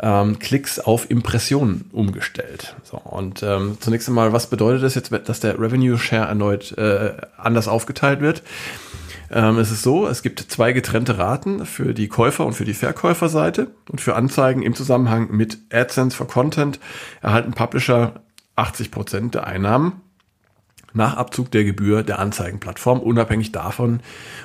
ähm, 0.00 0.38
Klicks 0.38 0.78
auf 0.78 1.10
Impressionen 1.10 1.90
umgestellt. 1.92 2.76
So, 2.84 2.98
und 2.98 3.42
ähm, 3.42 3.78
zunächst 3.80 4.08
einmal, 4.08 4.32
was 4.32 4.48
bedeutet 4.48 4.82
das 4.82 4.94
jetzt, 4.94 5.12
dass 5.26 5.40
der 5.40 5.58
Revenue 5.58 5.98
Share 5.98 6.28
erneut 6.28 6.76
äh, 6.78 7.14
anders 7.36 7.68
aufgeteilt 7.68 8.20
wird? 8.20 8.42
Ähm, 9.30 9.58
es 9.58 9.70
ist 9.70 9.82
so, 9.82 10.06
es 10.06 10.22
gibt 10.22 10.40
zwei 10.40 10.72
getrennte 10.72 11.18
Raten 11.18 11.66
für 11.66 11.94
die 11.94 12.08
Käufer- 12.08 12.46
und 12.46 12.54
für 12.54 12.64
die 12.64 12.74
Verkäuferseite 12.74 13.70
und 13.90 14.00
für 14.00 14.14
Anzeigen 14.14 14.62
im 14.62 14.74
Zusammenhang 14.74 15.30
mit 15.30 15.58
AdSense 15.72 16.16
for 16.16 16.26
Content 16.26 16.80
erhalten 17.20 17.52
Publisher 17.52 18.22
80 18.56 18.90
Prozent 18.90 19.34
der 19.34 19.46
Einnahmen 19.46 20.00
nach 20.94 21.16
Abzug 21.16 21.50
der 21.50 21.64
Gebühr 21.64 22.02
der 22.02 22.18
Anzeigenplattform, 22.18 23.00
unabhängig 23.00 23.52
davon, 23.52 24.00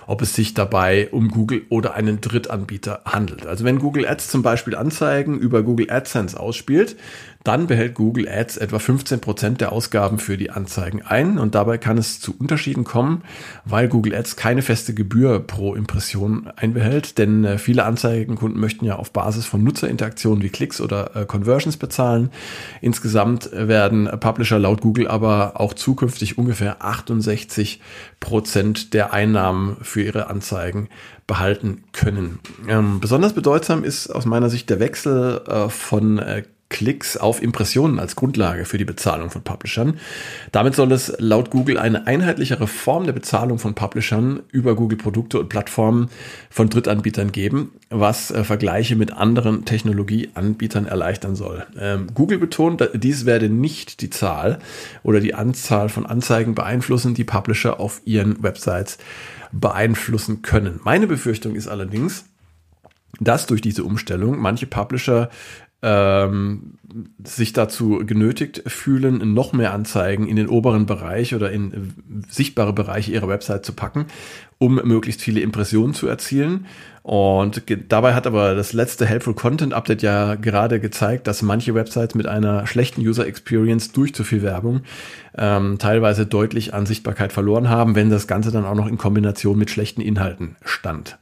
ob 0.08 0.22
es 0.22 0.36
sich 0.36 0.54
dabei 0.54 1.10
um 1.12 1.30
Google 1.30 1.66
oder 1.70 1.94
einen 1.94 2.22
Drittanbieter 2.22 3.02
handelt. 3.06 3.46
Also 3.46 3.64
wenn 3.64 3.80
Google 3.80 4.08
Ads 4.08 4.28
zum 4.28 4.42
Beispiel 4.42 4.76
Anzeigen 4.76 5.40
über 5.40 5.64
Google 5.64 5.90
AdSense 5.90 6.40
ausspielt, 6.40 6.98
dann 7.44 7.68
behält 7.68 7.96
Google 7.96 8.28
Ads 8.30 8.58
etwa 8.58 8.80
15 8.80 9.20
Prozent 9.20 9.62
der 9.62 9.72
Ausgaben 9.72 10.18
für 10.18 10.38
die 10.38 10.50
Anzeigen 10.50 11.02
ein 11.02 11.38
und 11.38 11.56
dabei 11.56 11.78
kann 11.78 11.98
es 11.98 12.20
zu 12.20 12.36
Unterschieden 12.38 12.84
kommen, 12.84 13.24
weil 13.66 13.90
Google 13.90 14.16
Ads 14.16 14.36
keine 14.36 14.62
feste 14.62 14.94
Gebühr 14.94 15.40
pro 15.40 15.76
Impression 15.76 16.50
einbehält, 16.56 17.18
denn 17.18 17.44
äh, 17.44 17.58
viele 17.58 17.86
Anzeigenkunden 17.86 18.60
möchten 18.60 18.86
ja 18.86 18.96
auf 18.96 19.12
Basis 19.12 19.46
von 19.46 19.64
Nutzerinteraktionen 19.64 20.42
wie 20.42 20.50
Klicks 20.50 20.80
oder 20.80 21.16
äh, 21.16 21.26
Conversions 21.26 21.78
bezahlen. 21.78 22.30
Insgesamt 22.82 23.50
werden 23.52 24.10
Publisher 24.20 24.60
laut 24.60 24.82
Google 24.82 25.08
aber 25.08 25.60
auch 25.60 25.74
zukünftig 25.74 26.38
ungefähr 26.38 26.84
68 26.84 27.82
Prozent 28.20 28.94
der 28.94 29.14
Einnahmen 29.14 29.78
für 29.82 30.02
ihre 30.02 30.28
Anzeigen 30.28 30.88
behalten 31.28 31.84
können. 31.94 32.40
Ähm, 32.68 33.00
besonders 33.00 33.34
bedeutsam 33.34 33.84
ist 33.84 34.08
aus 34.08 34.26
meiner 34.26 34.50
Sicht 34.50 34.70
der 34.70 34.80
Wechsel 34.80 35.42
äh, 35.48 35.70
von 35.70 36.20
äh, 36.20 36.44
Klicks 36.74 37.16
auf 37.16 37.42
Impressionen 37.42 38.00
als 38.00 38.16
Grundlage 38.16 38.66
für 38.66 38.80
die 38.80 38.84
Bezahlung 38.84 39.30
von 39.30 39.44
Publishern. 39.44 40.00
Damit 40.52 40.76
soll 40.76 40.92
es 40.92 41.14
laut 41.20 41.52
Google 41.52 41.78
eine 41.78 42.08
einheitlichere 42.08 42.68
Form 42.68 43.06
der 43.06 43.14
Bezahlung 43.14 43.60
von 43.60 43.76
Publishern 43.76 44.42
über 44.52 44.76
Google 44.76 44.98
Produkte 44.98 45.40
und 45.40 45.50
Plattformen 45.50 46.10
von 46.50 46.70
Drittanbietern 46.70 47.32
geben, 47.32 47.74
was 47.90 48.32
äh, 48.32 48.44
Vergleiche 48.44 48.96
mit 48.96 49.14
anderen 49.14 49.66
Technologieanbietern 49.66 50.88
erleichtern 50.88 51.36
soll. 51.36 51.66
Ähm, 51.80 52.08
Google 52.16 52.40
betont, 52.40 52.90
dies 52.96 53.26
werde 53.26 53.50
nicht 53.50 54.02
die 54.02 54.10
Zahl 54.10 54.58
oder 55.04 55.20
die 55.20 55.36
Anzahl 55.36 55.90
von 55.90 56.08
Anzeigen 56.08 56.56
beeinflussen, 56.56 57.14
die 57.14 57.24
Publisher 57.24 57.80
auf 57.80 58.02
ihren 58.04 58.42
Websites 58.42 58.98
beeinflussen 59.52 60.42
können. 60.42 60.80
Meine 60.84 61.06
Befürchtung 61.06 61.54
ist 61.54 61.68
allerdings, 61.68 62.26
dass 63.20 63.46
durch 63.46 63.62
diese 63.62 63.84
Umstellung 63.84 64.40
manche 64.40 64.66
Publisher 64.66 65.30
ähm, 65.84 66.76
sich 67.24 67.52
dazu 67.52 68.02
genötigt 68.06 68.64
fühlen, 68.68 69.34
noch 69.34 69.52
mehr 69.52 69.74
Anzeigen 69.74 70.28
in 70.28 70.38
den 70.38 70.48
oberen 70.48 70.86
Bereich 70.86 71.36
oder 71.36 71.52
in 71.52 71.94
sichtbare 72.30 72.72
Bereiche 72.72 73.12
ihrer 73.12 73.28
Website 73.28 73.66
zu 73.66 73.74
packen, 73.74 74.06
um 74.60 74.76
möglichst 74.76 75.22
viele 75.22 75.42
Impressionen 75.42 75.94
zu 75.94 76.08
erzielen. 76.08 76.68
Und 77.02 77.64
dabei 77.90 78.14
hat 78.14 78.28
aber 78.28 78.56
das 78.56 78.72
letzte 78.72 79.06
Helpful 79.06 79.34
Content 79.34 79.74
Update 79.74 80.02
ja 80.04 80.36
gerade 80.36 80.80
gezeigt, 80.80 81.28
dass 81.28 81.42
manche 81.42 81.76
Websites 81.76 82.16
mit 82.16 82.28
einer 82.28 82.66
schlechten 82.66 83.02
User 83.02 83.28
Experience 83.28 83.92
durch 83.92 84.16
zu 84.16 84.24
viel 84.24 84.42
Werbung 84.42 84.84
ähm, 85.38 85.80
teilweise 85.80 86.26
deutlich 86.26 86.74
an 86.74 86.86
Sichtbarkeit 86.86 87.34
verloren 87.34 87.68
haben, 87.68 87.96
wenn 87.96 88.10
das 88.10 88.28
Ganze 88.28 88.52
dann 88.52 88.64
auch 88.64 88.76
noch 88.76 88.88
in 88.88 88.98
Kombination 88.98 89.58
mit 89.58 89.70
schlechten 89.70 90.00
Inhalten 90.00 90.56
stand. 90.64 91.18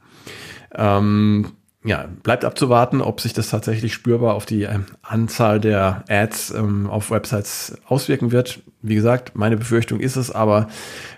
Ähm, 0.72 1.48
ja, 1.84 2.08
bleibt 2.22 2.44
abzuwarten, 2.44 3.00
ob 3.00 3.20
sich 3.20 3.32
das 3.32 3.50
tatsächlich 3.50 3.92
spürbar 3.92 4.34
auf 4.34 4.46
die 4.46 4.62
ähm, 4.62 4.86
Anzahl 5.02 5.60
der 5.60 6.04
Ads 6.08 6.50
ähm, 6.52 6.88
auf 6.88 7.10
Websites 7.10 7.76
auswirken 7.86 8.30
wird. 8.30 8.60
Wie 8.82 8.94
gesagt, 8.94 9.36
meine 9.36 9.56
Befürchtung 9.56 9.98
ist 10.00 10.16
es, 10.16 10.30
aber 10.30 10.68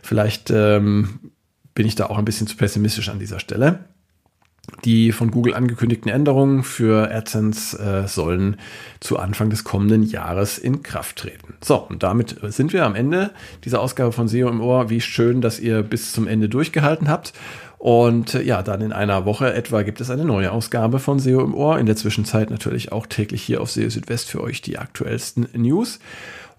vielleicht 0.03 0.51
ähm, 0.51 1.21
bin 1.75 1.87
ich 1.87 1.97
da 1.97 2.07
auch 2.07 2.19
ein 2.19 2.25
bisschen 2.25 2.47
zu 2.47 2.57
pessimistisch 2.57 3.09
an 3.11 3.19
dieser 3.19 3.41
Stelle. 3.41 3.81
Die 4.85 5.13
von 5.13 5.31
Google 5.31 5.55
angekündigten 5.55 6.11
Änderungen 6.11 6.63
für 6.63 7.11
AdSense 7.11 7.79
äh, 7.79 8.09
sollen 8.09 8.57
zu 9.01 9.19
Anfang 9.19 9.51
des 9.51 9.65
kommenden 9.65 10.03
Jahres 10.03 10.59
in 10.59 10.83
Kraft 10.83 11.17
treten. 11.17 11.55
So, 11.63 11.77
und 11.77 12.03
damit 12.03 12.37
sind 12.43 12.73
wir 12.73 12.85
am 12.85 12.95
Ende 12.95 13.31
dieser 13.65 13.81
Ausgabe 13.81 14.13
von 14.13 14.29
SEO 14.29 14.49
im 14.49 14.61
Ohr. 14.61 14.91
Wie 14.91 15.01
schön, 15.01 15.41
dass 15.41 15.61
ihr 15.61 15.83
bis 15.83 16.13
zum 16.13 16.27
Ende 16.27 16.49
durchgehalten 16.49 17.09
habt. 17.09 17.33
Und 17.85 18.35
äh, 18.35 18.43
ja, 18.43 18.63
dann 18.63 18.81
in 18.81 18.93
einer 18.95 19.27
Woche 19.27 19.53
etwa 19.53 19.83
gibt 19.83 20.01
es 20.01 20.09
eine 20.09 20.25
neue 20.25 20.53
Ausgabe 20.53 20.99
von 20.99 21.19
SEO 21.19 21.45
im 21.45 21.55
Ohr. 21.55 21.79
In 21.79 21.85
der 21.85 21.97
Zwischenzeit 21.97 22.49
natürlich 22.51 22.93
auch 22.93 23.07
täglich 23.07 23.43
hier 23.43 23.61
auf 23.61 23.71
SEO 23.71 23.91
Südwest 23.91 24.31
für 24.31 24.41
euch 24.41 24.63
die 24.63 24.79
aktuellsten 24.79 25.49
News. 25.53 25.99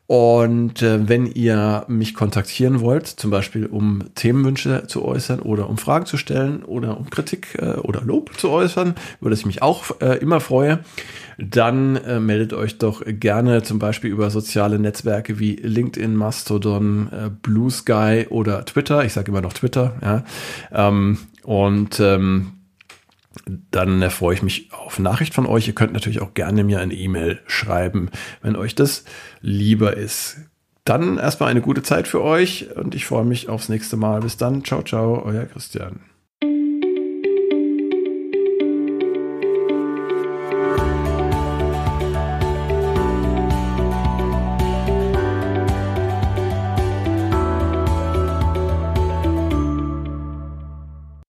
Und 0.08 0.84
äh, 0.84 1.10
wenn 1.10 1.26
ihr 1.26 1.84
mich 1.88 2.14
kontaktieren 2.14 2.82
wollt, 2.82 3.08
zum 3.08 3.32
Beispiel 3.32 3.66
um 3.66 4.04
Themenwünsche 4.14 4.84
zu 4.86 5.04
äußern 5.04 5.40
oder 5.40 5.68
um 5.68 5.80
Fragen 5.80 6.06
zu 6.06 6.18
stellen 6.18 6.64
oder 6.64 6.98
um 6.98 7.10
Kritik 7.10 7.58
äh, 7.60 7.80
oder 7.80 8.02
Lob 8.02 8.38
zu 8.38 8.52
äußern, 8.52 8.94
über 9.20 9.32
das 9.32 9.40
ich 9.40 9.46
mich 9.48 9.64
auch 9.64 10.00
äh, 10.02 10.20
immer 10.20 10.42
freue, 10.42 10.82
dann 11.40 11.96
äh, 11.96 12.20
meldet 12.20 12.54
euch 12.54 12.78
doch 12.78 13.02
gerne 13.04 13.64
zum 13.64 13.80
Beispiel 13.80 14.12
über 14.12 14.30
soziale 14.30 14.78
Netzwerke 14.78 15.40
wie 15.40 15.56
LinkedIn, 15.56 16.16
Mastodon, 16.16 17.10
äh, 17.12 17.32
Blue 17.42 17.72
Sky 17.72 18.28
oder 18.30 18.64
Twitter. 18.64 19.04
Ich 19.06 19.14
sage 19.14 19.32
immer 19.32 19.42
noch 19.42 19.54
Twitter, 19.54 19.96
ja. 20.04 20.24
Ähm, 20.72 21.18
und 21.44 22.00
ähm, 22.00 22.52
dann 23.72 24.10
freue 24.10 24.36
ich 24.36 24.44
mich 24.44 24.72
auf 24.72 25.00
Nachricht 25.00 25.34
von 25.34 25.46
euch. 25.46 25.68
Ihr 25.68 25.76
könnt 25.76 25.94
natürlich 25.94 26.22
auch 26.22 26.34
gerne 26.34 26.64
mir 26.64 26.80
eine 26.80 26.94
E-Mail 26.94 27.40
schreiben, 27.48 28.10
wenn 28.42 28.56
euch 28.56 28.76
das 28.76 29.04
lieber 29.42 29.98
ist. 29.98 30.38
Dann 30.84 31.18
erstmal 31.18 31.50
eine 31.50 31.62
gute 31.62 31.84
Zeit 31.84 32.08
für 32.08 32.22
euch 32.22 32.76
und 32.76 32.94
ich 32.94 33.06
freue 33.06 33.26
mich 33.26 33.50
aufs 33.50 33.70
nächste 33.70 33.98
Mal. 33.98 34.22
Bis 34.22 34.38
dann. 34.38 34.64
Ciao, 34.64 34.84
ciao, 34.84 35.24
euer 35.26 35.46
Christian. 35.46 36.02